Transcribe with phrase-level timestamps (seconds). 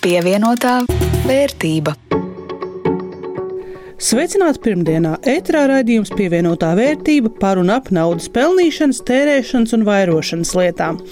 [0.00, 0.78] Pievienotā
[1.28, 1.92] vērtība.
[4.00, 5.18] Sveicināti pirmdienā!
[5.28, 11.02] Ētrā raidījums pievienotā vērtība par un ap naudas pelnīšanas, tērēšanas un vairošanas lietām.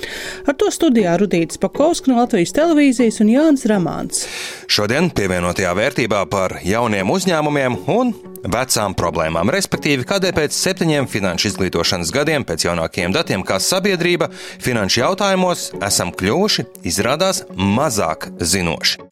[0.49, 4.23] Ar to studijā Rudīts Pakovskis no Latvijas televīzijas un Jānis Ramāns.
[4.73, 8.15] Šodien pievienotajā vērtībā par jauniem uzņēmumiem un
[8.57, 14.31] vecām problēmām, respektīvi, kādēļ pēc septiņiem finanšu izglītošanas gadiem, pēc jaunākajiem datiem, kā sabiedrība
[14.65, 19.08] finanšu jautājumos esam kļuvuši, izrādās, mazāk zinoši.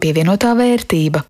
[0.00, 1.20] Pievienotā vērtība.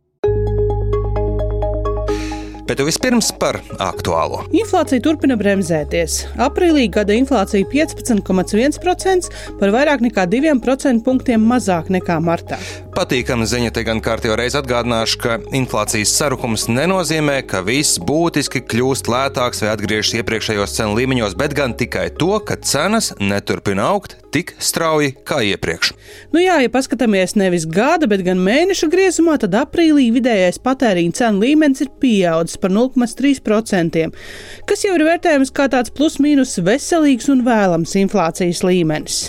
[2.71, 4.45] Bet vispirms par aktuālo.
[4.55, 6.21] Inflācija turpina bremzēties.
[6.39, 9.27] Aprīlī gada inflācija 15,1%
[9.59, 12.61] par vairāk nekā 2% punktiem mazāk nekā martā.
[12.95, 19.11] Patīkama ziņa te gan kārtībā reiz atgādināšu, ka inflācijas sarukums nenozīmē, ka viss būtiski kļūst
[19.11, 24.53] lētāks vai atgriežas iepriekšējos cenu līmeņos, bet gan tikai to, ka cenas neturpina augt tik
[24.63, 25.93] strauji kā iepriekš.
[26.35, 31.45] Nu jā, ja paskatāmies nevis gada, bet gan mēneša griezumā, tad aprīlī vidējais patēriņa cenu
[31.45, 34.07] līmenis ir pieaudzis par 0,3%,
[34.71, 39.21] kas jau ir vērtējams kā tāds plus-mínus veselīgs un vēlams inflācijas līmenis.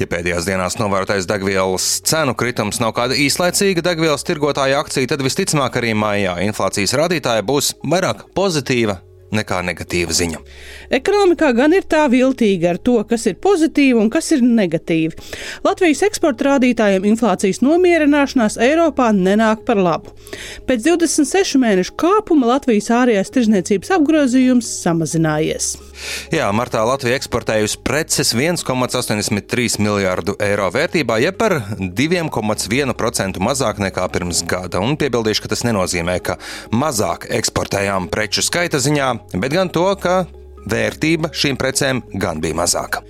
[0.00, 5.80] Ja pēdējās dienās novērotais degvielas cenu kritums nav kāda īslaicīga degvielas tirgotāja akcija, tad visticamāk
[5.80, 9.00] arī maijā inflācijas rādītāja būs vairāk pozitīva
[9.36, 10.42] nekā negatīva ziņa.
[10.96, 15.16] Ekonomikā gan ir tā viltīga ar to, kas ir pozitīvi un kas ir negatīvi.
[15.66, 20.14] Latvijas eksporta rādītājiem inflācijas nomierināšanās Eiropā nenāk par labu.
[20.66, 25.74] Pēc 26 mēnešu kāpuma Latvijas ārējās tirzniecības apgrozījums samazinājies.
[26.34, 34.42] Jā, martā Latvija eksportējusi preces 1,83 miljārdu eiro vērtībā, jeb par 2,1% mazāk nekā pirms
[34.48, 34.82] gada.
[34.84, 36.38] Un piebildīšu, ka tas nenozīmē, ka
[36.74, 40.24] mazāk eksportējām preču skaita ziņā, bet gan to, ka
[40.70, 43.02] vērtība šīm precēm gan bija mazāka.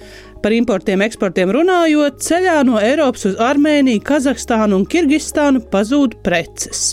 [0.42, 6.92] Par importiem, eksportiem runājot, ceļā no Eiropas uz Armēniju, Kazahstānu un Kirgistānu pazūd preces.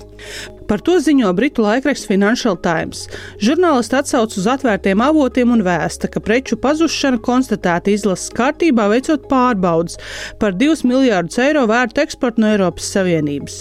[0.68, 3.06] Par to ziņo britu laikraksts Financial Times.
[3.44, 10.00] Žurnālisti atsauc uz atvērtiem avotiem un vēsta, ka preču pazušana konstatēta izlases kārtībā veicot pārbaudas
[10.40, 13.60] par 2 miljārdus eiro vērtu eksportu no Eiropas Savienības.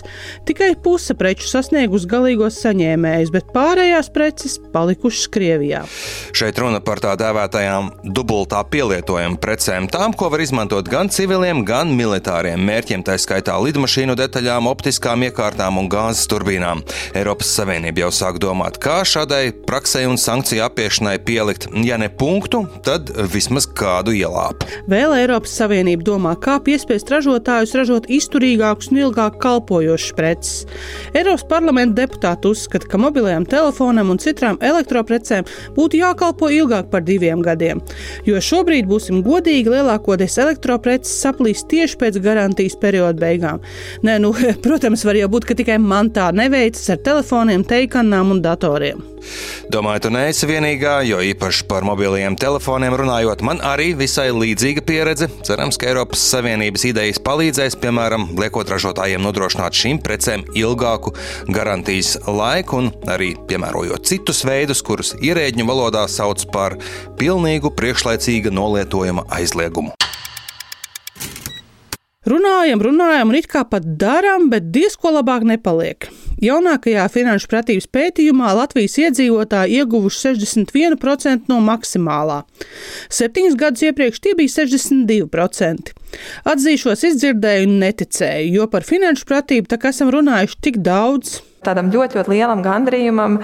[0.49, 5.83] Tikai puse preču sasniegus galīgos saņēmējus, bet pārējās preces palikušas Krievijā.
[6.37, 11.93] Šeit runa par tā dēvētajām dubultā pielietojuma precēm, tām, ko var izmantot gan civiliem, gan
[11.99, 16.52] militāriem mērķiem, tā skaitā lidmašīnu detaļām, optiskām iekārtām un gāzes turbīnām.
[16.53, 22.65] Eiropas Savienība jau sāk domāt, kā šādai praksē un sankciju apiešanai pielikt, ja ne punktu,
[22.85, 24.69] tad vismaz kādu ielāpu.
[24.91, 30.67] Vēl Eiropas Savienība domā, kā piespiest ražotājus ražot izturīgākus un ilgāk kalpojošus preces.
[31.15, 37.43] Eiropas parlamenta deputāti uzskata, ka mobilajām telefonam un citām elektroprecēm būtu jākalpo ilgāk par diviem
[37.45, 37.81] gadiem,
[38.29, 43.63] jo šobrīd, būsim godīgi, lielākoties elektropreces saplīs tieši pēc garantijas perioda beigām.
[44.07, 44.33] Nē, nu,
[44.65, 49.01] protams, var jau būt, ka tikai man tā neveic, lietas ar telefoniem, teikanām un datoriem.
[49.71, 55.29] Domāju, tu neesi vienīgā, jo īpaši par mobiliem telefoniem runājot, man arī visai līdzīga pieredze.
[55.47, 61.15] Cerams, ka Eiropas Savienības idejas palīdzēs, piemēram, liekot ražotājiem nodrošināt šīm precēm ilgāku
[61.53, 66.79] garantijas laiku un arī piemērojot citus veidus, kurus ierēģņu valodā sauc par
[67.21, 70.02] pilnīgu priekšlaicīga nolietojuma aizliegumu.
[72.23, 76.07] Runājam, runājam, un it kā pat darām, bet diezko labāk nepaliek.
[76.43, 82.45] Jaunākajā finanšu pratības pētījumā Latvijas iedzīvotāji ieguvuši 61% no maksimālā.
[83.11, 85.95] Septiņus gadus iepriekš tie bija 62%.
[86.47, 91.41] Atzīšos, izdzirdēju un neticēju, jo par finanšu pratību tā kā esam runājuši tik daudz.
[91.67, 93.41] Tādam ļoti, ļoti lielam gandrījumam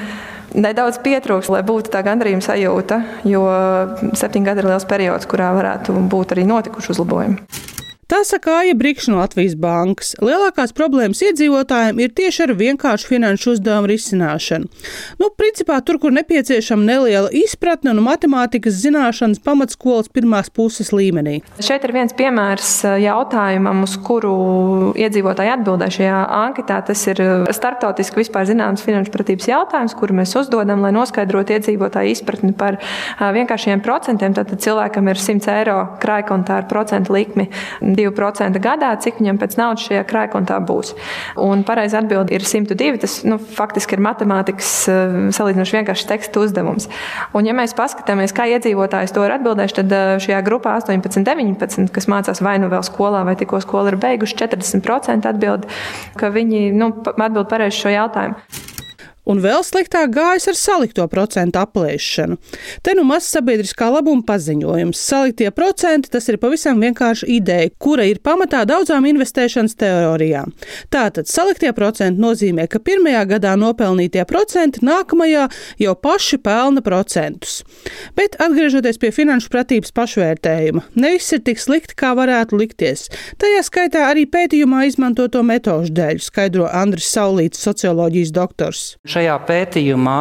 [0.55, 3.43] nedaudz pietrūks, lai būtu tā gandrījuma sajūta, jo
[4.15, 7.58] septiņi gadi ir liels periods, kurā varētu būt arī notikuši uzlabojumi.
[8.09, 10.15] Tā saka Aija Brīkšņa no Latvijas bankas.
[10.25, 14.71] Lielākās problēmas iedzīvotājiem ir tieši ar vienkāršu finanšu uzdevumu risināšanu.
[15.21, 21.43] Nu, principā tur, kur nepieciešama neliela izpratne un matemātikas zināšanas pamatskolas pirmās puses līmenī.
[21.61, 24.33] Šeit ir viens piemērs eh, jautājumam, uz kuru
[24.97, 26.81] iedzīvotāji atbildē šajā anketā.
[26.89, 32.17] Tas ir eh, starptautiski vispār zināms finanšu pratības jautājums, kuru mēs uzdodam, lai noskaidrotu iedzīvotāju
[32.17, 34.33] izpratni par eh, vienkāršiem procentiem.
[34.41, 37.51] Tātad cilvēkam ir 100 eiro krājkontā ar procentu likmi
[37.99, 40.95] 2% gadā, cik viņam pēc naudas šajā krājkontā būs.
[41.43, 42.99] Un pareizi atbildi ir 102.
[43.03, 46.89] Tas nu, faktiski ir matemātikas eh, salīdzinoši vienkāršs teksta uzdevums.
[47.37, 51.93] Un, ja mēs paskatāmies, kā iedzīvotājs to ir atbildējuši, tad eh, šajā grupā 18, 19,
[51.95, 55.69] kas mācās vai nu vēl skolā, vai tikko skolu ir beiguši, 40% atbild,
[56.19, 58.77] ka viņi nu, atbild pareizi šo jautājumu.
[59.29, 62.39] Un vēl sliktāk gājas ar salikto procentu aplēšanu.
[62.81, 64.97] Te nu mazs sabiedriskā labuma paziņojums.
[64.97, 70.55] Saliktie procenti tas ir pavisam vienkārši ideja, kura ir pamatā daudzām investēšanas teorijām.
[70.89, 75.45] Tātad saliktie procenti nozīmē, ka pirmajā gadā nopelnītie procenti nākamajā
[75.85, 77.61] jau paši pelna procentus.
[78.17, 83.11] Bet atgriežoties pie finanšu pratības pašvērtējuma, nevis ir tik slikti, kā varētu likties.
[83.37, 88.87] Tajā skaitā arī pētījumā izmantoto metožu dēļ, skaidro Andris Saulīts, socioloģijas doktors.
[89.05, 90.21] Šajā pētījumā,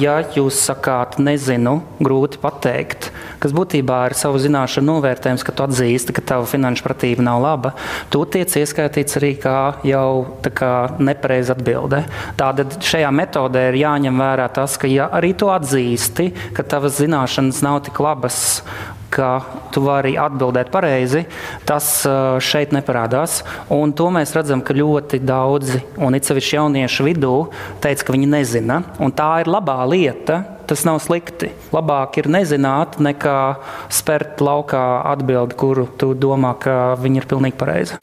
[0.00, 3.10] ja jūs sakāt, nezinu, grūti pateikt,
[3.40, 7.74] kas būtībā ir savu zināšanu novērtējums, ka tu atzīsti, ka tava finanšu pratība nav laba,
[8.12, 10.26] tu tiec ieskaitīts arī kā jau
[10.98, 12.04] nepareiza atbilde.
[12.40, 17.64] Tātad šajā metodē ir jāņem vērā tas, ka ja arī tu atzīsti, ka tavas zināšanas
[17.64, 18.60] nav tik labas
[19.14, 19.30] ka
[19.74, 21.24] tu vari atbildēt pareizi,
[21.68, 21.90] tas
[22.44, 23.42] šeit neparādās.
[23.74, 27.34] Un to mēs redzam, ka ļoti daudzi, un it sevišķi jauniešu vidū,
[27.84, 28.82] teica, ka viņi nezina.
[29.02, 30.42] Un tā ir labā lieta.
[30.64, 31.50] Tas nav slikti.
[31.76, 33.36] Labāk ir nezināt, nekā
[33.92, 38.00] spērt laukā atbildi, kuru tu domā, ka viņa ir pilnīgi pareiza.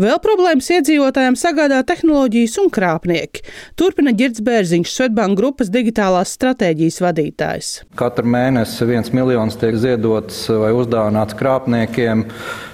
[0.00, 3.42] Vēl problēmas iedzīvotājiem sagādā tehnoloģijas un krāpnieki.
[3.76, 7.72] Turpina Girds Bērziņš, Svetbank grupas digitālās stratēģijas vadītājs.
[8.00, 12.24] Katru mēnesi viens miljons tiek ziedots vai uzdāvināts krāpniekiem.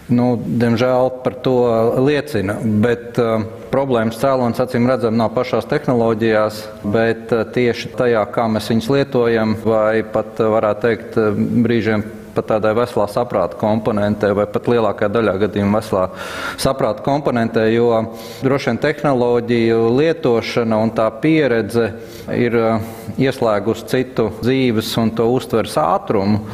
[0.08, 1.58] Nu, diemžēl par to
[2.00, 2.56] liecina.
[2.62, 6.62] Bet, uh, Problēmas cēlonis acīm redzam nav pašās tehnoloģijās,
[6.94, 11.36] bet uh, tieši tajā, kā mēs viņus lietojam, vai pat uh, varētu teikt, uh,
[11.66, 12.06] brīžiem
[12.38, 16.06] pat tādai veselā saprāta komponentē, vai pat lielākajā daļā gadījumā veselā
[16.60, 17.90] saprāta komponentē, jo
[18.44, 21.90] droši vien tehnoloģiju lietošana un tā pieredze
[22.34, 26.44] ir uh, ieslēgusi citu dzīves un to uztveres ātrumu.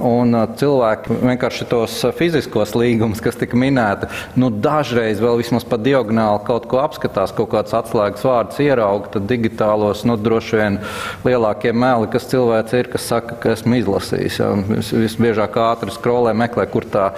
[0.00, 4.08] Un cilvēki vienkārši tos fiziskos līgumus, kas tika minēti,
[4.40, 9.28] nu, dažreiz vēl vismaz pa diagonāli kaut ko apskatās, kaut kāds atslēgas vārds ierauga, tad
[9.30, 10.78] digitālos nu, droši vien
[11.26, 14.40] lielākie meli, kas cilvēks ir, kas saka, ka esmu izlasījis.
[14.40, 17.10] Ja, vis, visbiežāk ātri skrolē, meklē, kur tā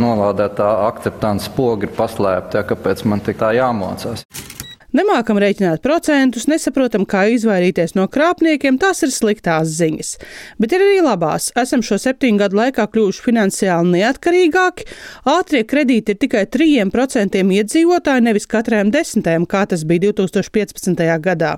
[0.00, 4.24] novādētā akceptants poga ir paslēpta, ja, kāpēc man tik tā jāmocās.
[4.96, 10.08] Nemākam rēķināt procentus, nesaprotam, kā izvairīties no krāpniekiem, tās ir sliktās ziņas.
[10.58, 11.52] Bet ir arī labās.
[11.60, 14.88] Esam šo septiņu gadu laikā kļuvuši finansiāli neatkarīgāki.
[15.30, 21.04] Ātrie kredīti ir tikai 3% iedzīvotāji, nevis katram desmitajam, kā tas bija 2015.
[21.22, 21.52] gadā.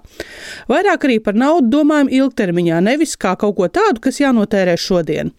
[0.69, 5.33] Vairāk arī par naudu domājam ilgtermiņā, nevis kā kaut ko tādu, kas jānotērē šodien.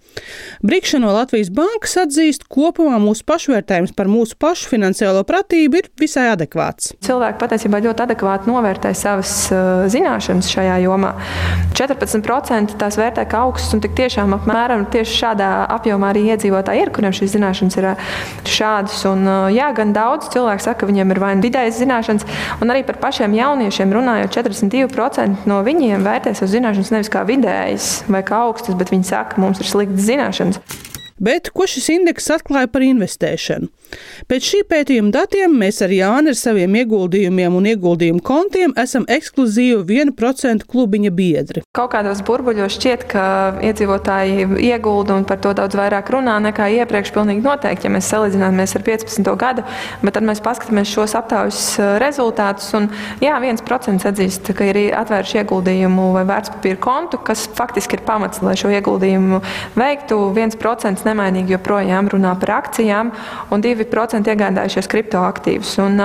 [0.65, 6.29] Brīkša no Latvijas bankas atzīst, kopumā mūsu pašvērtējums par mūsu pašu finansiālo pratību ir visai
[6.33, 6.93] adekvāts.
[7.05, 11.13] Cilvēki patiesībā ļoti adekvāti novērtē savas uh, zināšanas šajā jomā.
[11.77, 16.93] 14% tās vērtē kā augstas, un tik tiešām apmēram tieši šādā apjomā arī iedzīvotāji ir,
[16.95, 18.07] kuriem šīs zināšanas ir uh,
[18.49, 19.01] šādas.
[19.09, 22.27] Un, uh, jā, gan daudz cilvēku saka, ka viņiem ir vai nu vidējas zināšanas,
[22.63, 27.91] un arī par pašiem jauniešiem runājot, 42% no viņiem vērtē savas zināšanas nevis kā vidējas
[28.11, 30.61] vai kā augstas, bet viņi saka, ka mums ir sliktas zināšanas.
[31.23, 33.69] Bet ko šis indeks atklāja par investēšanu?
[34.29, 39.99] Pēc šī pētījuma datiem mēs ar Jānu ar saviem ieguldījumiem un ieguldījumu kontiem esam ekskluzīvi
[40.01, 41.63] 1% klubiņa biedri.
[41.75, 43.25] Kaut kādos burbuļos šķiet, ka
[43.69, 47.13] iedzīvotāji iegulda un par to daudz vairāk runā nekā iepriekš.
[47.13, 49.31] Pilnīgi noteikti, ja mēs salīdzināmies ar 15.
[49.39, 49.65] gadu,
[50.01, 52.71] bet tad mēs paskatāmies šos aptaujas uh, rezultātus.
[52.79, 52.89] Un,
[53.21, 58.55] jā, 1% atzīst, ka ir atvēruši ieguldījumu vai vērtspapīra kontu, kas faktiski ir pamats, lai
[58.57, 59.43] šo ieguldījumu
[59.77, 60.21] veiktu.
[60.33, 63.11] 1% 2% nemainīgi joprojām runā par akcijām,
[63.53, 63.82] un 2%
[64.33, 65.73] iegādājušies kriptoaktīvus.
[65.83, 65.99] Un,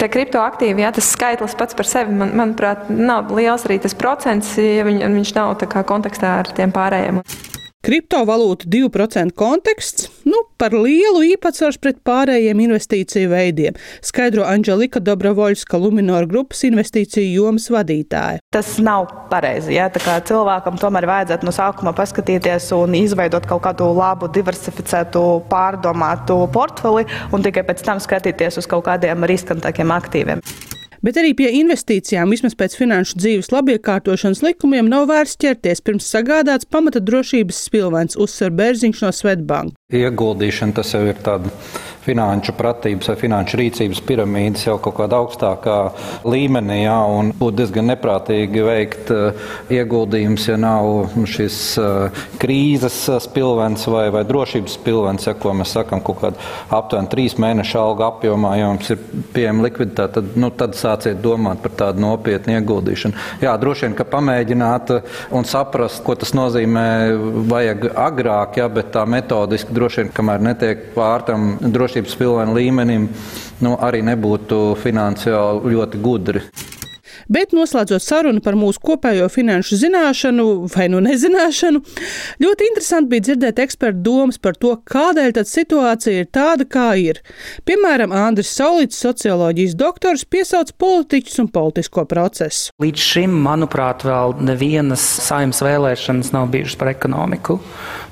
[0.00, 4.56] tie kriptoaktīvi, ja tas skaitlis pats par sevi, man, manuprāt, nav liels arī tas procents,
[4.60, 5.56] ja viņ, viņš nav
[5.88, 7.22] kontekstā ar tiem pārējiem.
[7.88, 16.28] Kriptovalūta 2% konteksts nu, par lielu īpatsvaru pret pārējiem investīciju veidiem, skaidro Anģelika Dobrovoļska Luminor
[16.28, 18.42] grupas investīciju jomas vadītāja.
[18.52, 19.78] Tas nav pareizi.
[19.78, 19.88] Ja?
[19.88, 27.46] Cilvēkam tomēr vajadzētu no sākuma paskatīties un izveidot kaut kādu labu, diversificētu, pārdomātu portfeli un
[27.46, 30.44] tikai pēc tam skatīties uz kaut kādiem riskantākiem aktīviem.
[31.04, 36.66] Bet arī pie investīcijām, vismaz pēc finanšu dzīves labiekārtošanas likumiem, nav vērts ķerties pirms sagādāts
[36.66, 39.78] pamata drošības spilvens, uzsver Bērziņš no Svetbanka.
[39.94, 41.54] Ieguldīšana tas jau ir tāds
[42.08, 45.76] finanšu pratības vai finanšu rīcības piramīdas jau kaut kādā augstākā
[46.28, 46.80] līmenī.
[46.86, 46.96] Jā,
[47.38, 54.78] būtu diezgan neprātīgi veikt uh, ieguldījumus, ja nav šis uh, krīzes spilvens vai, vai drošības
[54.78, 59.02] spilvens, ja ko mēs sakam, kaut kāda aptuveni trīs mēnešu alga apjomā, ja jums ir
[59.34, 63.26] pieejama likviditāte, tad, nu, tad sāciet domāt par tādu nopietnu ieguldīšanu.
[63.44, 64.94] Jā, droši vien, ka pamēģināt
[65.36, 66.86] un saprast, ko tas nozīmē,
[67.50, 71.50] vajag agrāk, ja, bet tā metodiski droši vien, kamēr netiek pār tam
[71.98, 73.08] drošības pilvēm līmenim,
[73.64, 76.42] nu, arī nebūtu finansiāli ļoti gudri.
[77.28, 81.82] Bet noslēdzot sarunu par mūsu kopējo finanšu zināšanu vai nu nezināšanu,
[82.40, 87.20] ļoti interesanti bija dzirdēt ekspertu domas par to, kādēļ tad situācija ir tāda, kā ir.
[87.68, 92.72] Piemēram, Andris Saulīts, socioloģijas doktors, piesauc politiķus un politisko procesu.
[92.80, 97.58] Līdz šim, manuprāt, vēl nevienas saimnes vēlēšanas nav bijušas par ekonomiku.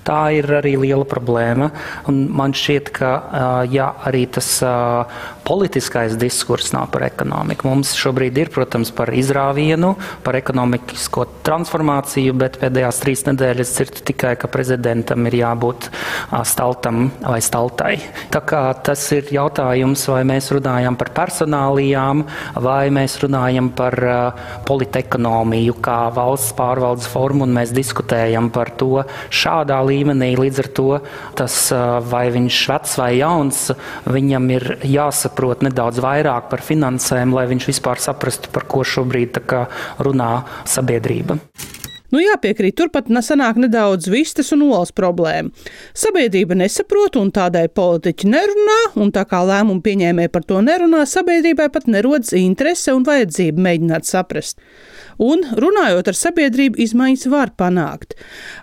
[0.07, 1.71] Tā ir arī liela problēma.
[2.11, 3.11] Un man šķiet, ka
[3.73, 4.49] ja arī tas
[5.47, 7.67] politiskais diskurss nav par ekonomiku.
[7.71, 9.95] Mums šobrīd ir, protams, par izrāvienu,
[10.27, 15.91] par ekonomisko transformāciju, bet pēdējās trīs nedēļas dzirdu tikai, ka prezidentam ir jābūt
[16.47, 17.97] staltam vai staltai.
[18.35, 22.23] Tā kā tas ir jautājums, vai mēs runājam par personālijām,
[22.63, 23.99] vai mēs runājam par
[24.71, 29.03] politekonomiju kā valsts pārvaldes formu, un mēs diskutējam par to
[29.35, 30.33] šādā līmenī līmenī.
[30.39, 30.89] Līdz ar to
[31.39, 31.59] tas,
[32.11, 33.71] vai viņš ir vecs vai jauns,
[34.07, 39.41] viņam ir jāsaprot nedaudz vairāk par finansēm, lai viņš vispār saprastu, par ko šobrīd
[40.05, 40.33] runā
[40.69, 41.41] sabiedrība.
[42.15, 45.51] Nu, jāpiekrīt, turpat sanāk nedaudz vistas un olas problēma.
[45.97, 51.71] Sabiedrība nesaprot, un tādēļ politiķi nerunā, un tā kā lēmumu pieņēmēji par to nerunā, sabiedrībai
[51.73, 54.61] pat nerodas interese un vajadzība mēģināt saprast
[55.23, 58.17] un, runājot ar sabiedrību, izmaiņas var panākt.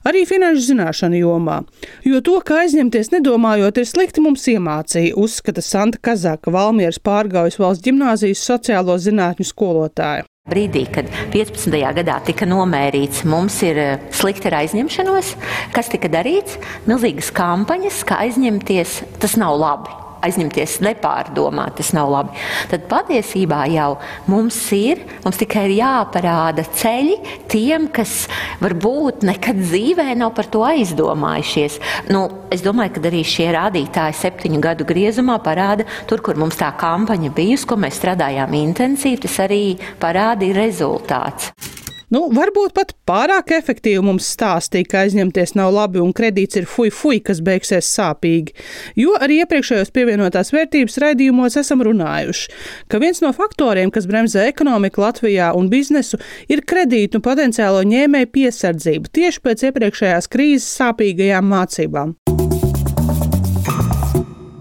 [0.08, 1.62] Arī finanšu zināšanu jomā.
[2.08, 7.86] Jo to, ka aizņemties nedomājot, ir slikti mums iemācīja, uzskata Santa Kazaka, Valmieras pārgājas valsts
[7.88, 10.28] ģimnāzijas sociālo zinātņu skolotāja.
[10.44, 11.72] Brīdī, kad 15.
[11.96, 15.32] gadā tika nomērīts, mums ir eh, slikti ar aizņemšanos,
[15.72, 16.60] kas tika darīts?
[16.84, 22.38] Milzīgas kampaņas, kā aizņemties, tas nav labi aizņemties nepārdomāt, tas nav labi.
[22.72, 23.90] Tad patiesībā jau
[24.32, 27.18] mums ir, mums tikai ir jāparāda ceļi
[27.52, 28.28] tiem, kas
[28.64, 31.80] varbūt nekad dzīvē nav par to aizdomājušies.
[32.14, 36.72] Nu, es domāju, ka arī šie rādītāji septiņu gadu griezumā parāda, tur, kur mums tā
[36.80, 39.64] kampaņa bijusi, ko mēs strādājām intensīvi, tas arī
[40.02, 41.83] parāda rezultāts.
[42.14, 46.92] Nu, varbūt pat pārāk efektīvi mums stāstīja, ka aizņemties nav labi un kredīts ir fuj,
[46.94, 48.54] fuj, kas beigsies sāpīgi.
[49.00, 52.52] Jo arī iepriekšējos pievienotās vērtības raidījumos esam runājuši,
[52.92, 56.22] ka viens no faktoriem, kas bremzē ekonomiku Latvijā un biznesu,
[56.54, 62.14] ir kredītu un potenciālo ņēmēju piesardzība tieši pēc iepriekšējās krīzes sāpīgajām mācībām.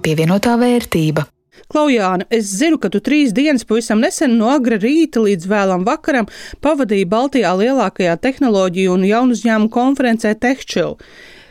[0.03, 1.29] Pievienotā vērtība.
[1.71, 6.29] Klaujāna, es zinu, ka tu trīs dienas pavisam nesen no agra rīta līdz vēlam vakaram
[6.65, 10.99] pavadīji Baltijā lielākajā tehnoloģiju un jaunu uzņēmumu konferencē TechChill.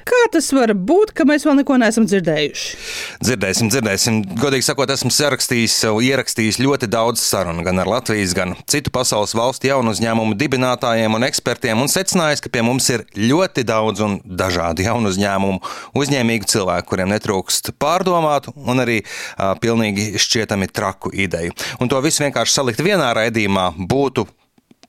[0.08, 2.80] Kā tas var būt, ka mēs vēl neko neesam dzirdējuši?
[3.22, 4.20] Dzirdēsim, dzirdēsim.
[4.42, 5.78] Godīgi sakot, esmu sarakstījis,
[6.08, 11.28] ierakstījis ļoti daudz sarunu gan ar Latvijas, gan citu pasaules valstu jaunu uzņēmumu dibinātājiem un
[11.28, 15.62] ekspertiem, un secinājis, ka pie mums ir ļoti daudz un dažādu jaunu uzņēmumu,
[16.02, 21.56] uzņēmīgu cilvēku, kuriem netrūkst pārdomātu un arī uh, pilnīgi šķietami traku ideju.
[21.80, 24.26] Un to visu vienkārši salikt vienā raidījumā būtu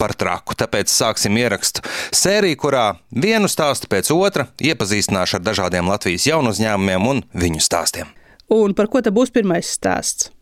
[0.03, 0.57] par traku.
[0.59, 7.09] Tāpēc sāksim ierakstu sēriju, kurā vienu stāstu pēc otra iepazīstināšu ar dažādiem Latvijas jaunu uzņēmumiem
[7.15, 8.11] un viņu stāstiem.
[8.53, 10.33] Un par ko tad būs pirmais stāsts?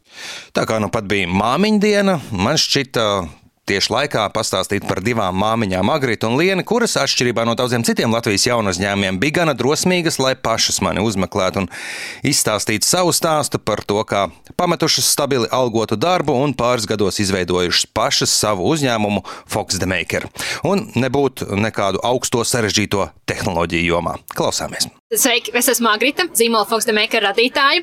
[0.56, 3.04] Tā kā nu pat bija māmiņa diena, man šķita
[3.70, 8.48] tieši laikā pastāstīt par divām māmiņām, Agritu un Lienu, kuras, atšķirībā no daudziem citiem Latvijas
[8.48, 11.70] jaunu uzņēmumiem, bija gana drosmīgas, lai pašas mani uzmeklētu un
[12.26, 14.26] izstāstītu savu stāstu par to, kā
[14.58, 20.26] pametušas stabili algotu darbu un pāris gados izveidojušas pašas savu uzņēmumu Fox the Maker.
[20.66, 24.18] Un nebūtu nekādu augsto sarežģīto tehnoloģiju jomā.
[24.34, 24.90] Klausāmies!
[25.10, 27.80] Sveiki, es esmu Agrita, zīmola Maker radītāja.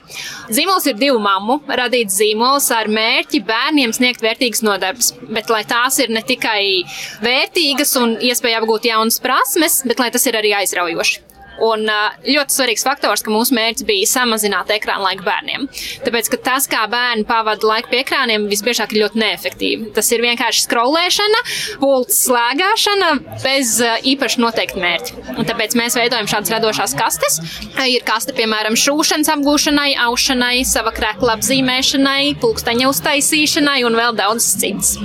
[0.48, 6.00] Zīmols ir divu mammu radīts zīmols ar mērķi bērniem sniegt vērtīgas nodarbes, bet lai tās
[6.00, 6.86] ir ne tikai
[7.19, 11.37] vērtīgas un iespēja apgūt jaunas prasmes, bet lai tas ir arī aizraujoši.
[11.63, 11.87] Un
[12.27, 15.65] ļoti svarīgs faktors, ka mūsu mērķis bija samazināt ekrāna laiku bērniem.
[16.05, 19.89] Tāpēc, ka tas, kā bērni pavada laiku pie ekrāniem, visbiežāk ir ļoti neefektīvi.
[19.95, 21.41] Tas ir vienkārši skrolēšana,
[21.81, 23.09] pults slēgāšana
[23.43, 23.77] bez
[24.13, 25.23] īpaši noteikta mērķa.
[25.37, 27.39] Un tāpēc mēs veidojam šādas radošās kastes.
[27.87, 34.97] Ir kaste, piemēram, šūšanas apgūšanai, aušanai, sava krēkla apzīmēšanai, pulksteņa uztaisīšanai un vēl daudz cits.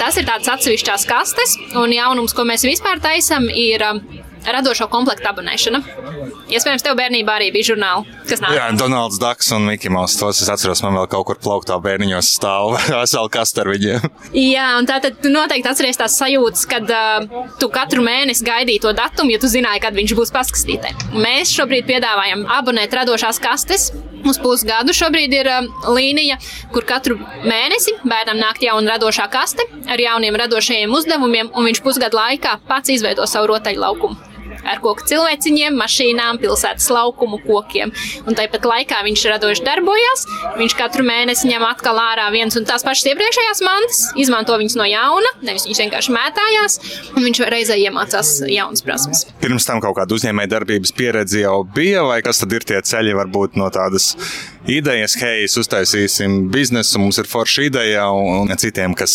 [0.00, 3.84] Tas ir tāds atsevišķās kastes, un jaunums, ko mēs vispār taisam, ir
[4.52, 5.82] radošo komplektu abonēšana.
[6.46, 8.54] Iespējams, tev bērnībā arī bija žurnāli, kas nāk.
[8.54, 10.14] Jā, Donalds Daks un Mikls.
[10.20, 14.06] Tos es atceros, man vēl kaut kur plauktā bērniņos stāv vesela kaste ar viņiem.
[14.36, 18.92] Jā, un tātad tu noteikti atceries tās sajūtas, kad uh, tu katru mēnesi gaidīji to
[18.96, 20.94] datumu, jo tu zināji, kad viņš būs paskatītē.
[21.16, 23.90] Mēs šobrīd piedāvājam abonēt radošās kastes.
[24.26, 26.38] Uz pusgadu šobrīd ir uh, līnija,
[26.74, 32.18] kur katru mēnesi bērnam nāk jauna radošā kaste ar jauniem radošajiem uzdevumiem, un viņš pusgadu
[32.18, 37.92] laikā pats izveido savu rotaļlaukumu ar koku cilvēciņiem, mašīnām, pilsētas laukumu, kokiem.
[38.26, 40.26] Un tāpat laikā viņš radoši darbojas.
[40.56, 44.88] Viņš katru mēnesi ņem atkal ārā viens un tās pašas iepriekšējās mantas, izmanto viņas no
[44.88, 46.80] jauna, nevis viņš vienkārši mētājās,
[47.14, 49.24] un viņš reizē iemācās jaunas prasmes.
[49.42, 53.16] Pirms tam kaut kāda uzņēmēja darbības pieredze jau bija, vai kas tad ir tie ceļi
[53.16, 54.14] varbūt no tādas
[54.70, 59.14] idejas, hei, uztaisīsim biznesu, mums ir forša ideja, un citiem, kas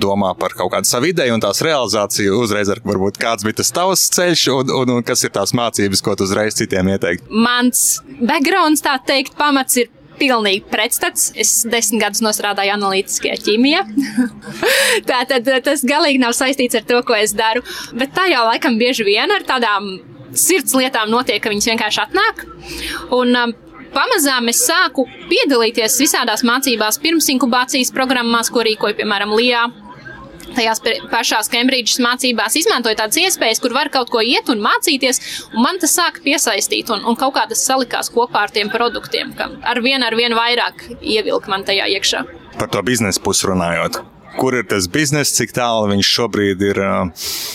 [0.00, 3.72] domā par kaut kādu savu ideju un tās realizāciju, uzreiz ar varbūt kāds bija tas
[3.74, 7.30] tavs ceļš, un, un, un kas ir tās mācības, ko tu uzreiz citiem ieteikt?
[7.30, 9.90] Mans backgrounds, tā teikt, pamats ir
[10.20, 11.30] pilnīgi pretstats.
[11.38, 13.86] Es desmit gadus strādāju analītiskajā ķīmijā.
[15.10, 17.64] tā tad tas galīgi nav saistīts ar to, ko es daru.
[17.96, 19.94] Bet tā jau laikam bieži vien ar tādām
[20.36, 22.44] sirds lietām notiek, ka viņas vienkārši atnāk.
[23.16, 23.56] Un, um,
[23.94, 29.66] Pamazām es sāku piedalīties visādās mācībās, pirms inkubācijas programmās, ko rīkoja piemēram Lijā
[30.54, 35.20] tajās pašās Cambridges mācībās izmantoju tādas iespējas, kur var kaut ko iet un mācīties,
[35.54, 39.34] un man tas sāka piesaistīt, un, un kaut kā tas salikās kopā ar tiem produktiem,
[39.38, 42.24] ka ar vienu ar vienu vairāk ievilka man tajā iekšā.
[42.58, 44.02] Par to biznesa pusi runājot
[44.38, 46.80] kur ir tas bizness, cik tālu viņš šobrīd ir?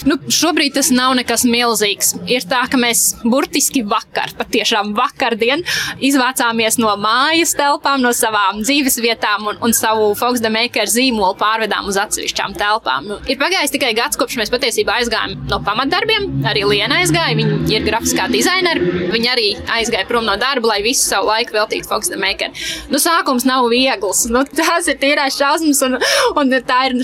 [0.08, 2.14] Nu, šobrīd tas nav nekas milzīgs.
[2.32, 5.64] Ir tā, ka mēs burtiski vakar, patiešām vakardien,
[6.04, 11.38] izvācāmies no mājas telpām, no savām dzīves vietām un, un savu Fox the Maker zīmolu
[11.40, 13.10] pārvedām uz atsevišķām telpām.
[13.10, 16.28] Nu, ir pagājis tikai gads, kopš mēs patiesībā aizgājām no pamatdarbiem.
[16.50, 19.10] Arī Liena aizgāja, viņa ir grafiskā dizainere.
[19.14, 22.54] Viņa arī aizgāja prom no darba, lai visu savu laiku veltītu Fox the Maker.
[22.92, 24.26] Nu, sākums nav viegls.
[24.32, 26.00] Nu, tās ir tīrās šausmas un,
[26.36, 26.98] un tā ir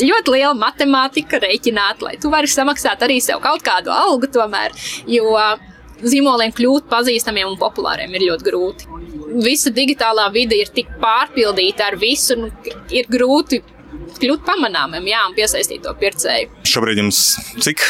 [0.00, 4.74] ļoti liela matemātika rēķināt, lai tu vari samaksāt arī sev kaut kādu algu tomēr,
[5.10, 5.36] jo
[6.04, 8.90] zīmoliem kļūt pazīstamiem un populāriem ir ļoti grūti.
[9.44, 12.50] Visa digitālā vide ir tik pārpildīta ar visu, nu,
[12.94, 13.62] ir grūti
[14.20, 16.50] kļūt pamanāmiem, jā, un piesaistīt to pircēju.
[16.68, 17.24] Šobrīd jums
[17.64, 17.82] cik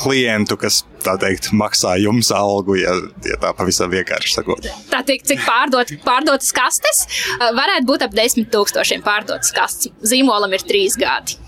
[0.00, 2.94] klientu, kas tā teikt, maksā jums algu, ja,
[3.26, 4.68] ja tā pavisam vienkārši sakot.
[4.90, 7.04] Tā teikt, cik pārdot, pārdotas kastes,
[7.40, 9.92] varētu būt ap desmit tūkstošiem pārdotas kastes.
[10.06, 11.38] Zīmolam ir trīs gadi.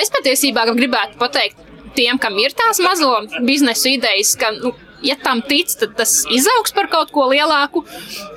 [0.00, 1.62] Es patiesībā gribētu pateikt
[1.96, 3.12] tiem, kam ir tās mazo
[3.46, 4.74] biznesa idejas, ka nu,
[5.06, 7.84] ja tam tic, tad tas izaugs par kaut ko lielāku.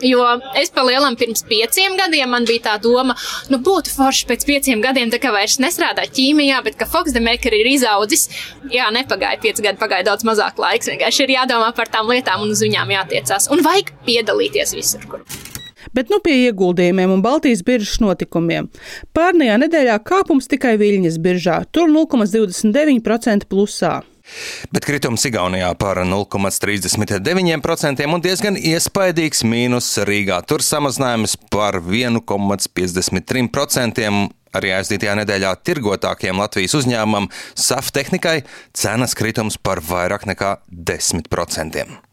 [0.05, 0.25] Jo
[0.59, 3.15] es pa lielam pirms pieciem gadiem man bija tā doma,
[3.51, 7.23] nu būtu forši pēc pieciem gadiem, tā kā vairs nestrādāt ķīmijā, bet ka Fox the
[7.23, 8.27] Maker ir izaudzis.
[8.73, 10.91] Jā, nepagāja pieci gadi, pagāja daudz mazāk laiks.
[10.91, 13.49] Vienkārši ir jādomā par tām lietām un uz viņām jātiecās.
[13.53, 15.25] Un vajag piedalīties visur, kur.
[15.95, 18.67] Bet nu pie ieguldījumiem un Baltijas biržas notikumiem.
[19.17, 23.95] Pārnajā nedēļā kāpums tikai Viļņas biržā, tur 0,29% plusā
[24.73, 30.37] bet kritums Igaunijā par 0,39% un diezgan iespaidīgs mīnus Rīgā.
[30.49, 34.29] Tur samazinājums par 1,53%.
[34.49, 38.41] Arī aizdītajā nedēļā tirgotākiem Latvijas uzņēmumam SAF tehnikai
[38.73, 42.08] cenas kritums par vairāk nekā 10%.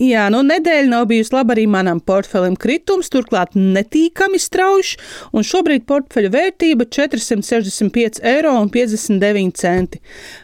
[0.00, 2.56] Jā, nu nedēļa nav bijusi laba arī manam portfelim.
[2.60, 4.96] Kritums turklāt netīkami strauji,
[5.36, 8.54] un šobrīd portfeļa vērtība 465,59 eiro.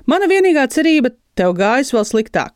[0.07, 2.53] Mana vienīgā cerība- tev gājas vēl sliktāk.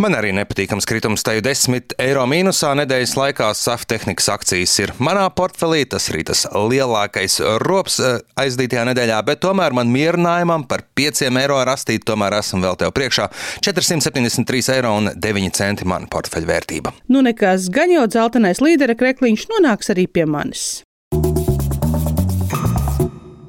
[0.00, 5.26] Man arī nepatīkams kritums, teju 10 eiro mīnusā nedēļas laikā SAF tehnikas akcijas ir manā
[5.36, 5.82] portfelī.
[5.88, 11.60] Tas arī tas lielākais rops eh, aizdītajā nedēļā, bet tomēr man mierinājumam par 5 eiro
[11.68, 13.28] rastīt, tomēr esam vēl tev priekšā
[13.68, 16.94] 473 eiro un 9 centi mana portfeļa vērtība.
[17.12, 20.80] Nu nekas, gan jau dzeltenais līdera krekliņš nonāks arī pie manis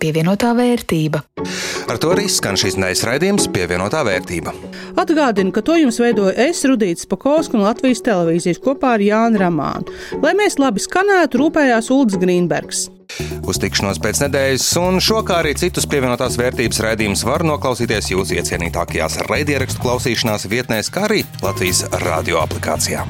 [0.03, 1.23] pievienotā vērtība.
[1.89, 4.53] Ar to arī skan šīs nedēļas raidījums pievienotā vērtība.
[4.99, 9.95] Atgādinu, ka to jums veidoju es, Rudīts Pakausks un Latvijas televīzijas kopā ar Jānu Ramānu.
[10.23, 12.85] Lai mēs labi skanētu, rūpējās Ulds Grīnbergs.
[13.45, 18.39] Uz tikšanos pēc nedēļas, un šo kā arī citus pievienotās vērtības raidījumus var noklausīties jūsu
[18.39, 23.05] iecienītākajās raidierakstu klausīšanās vietnēs, kā arī Latvijas radio aplikācijā.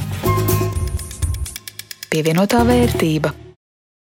[2.13, 3.42] Pievienotā vērtība.